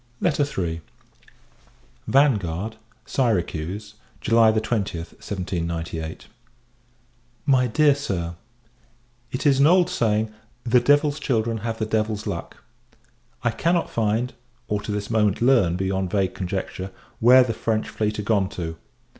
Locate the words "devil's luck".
11.85-12.63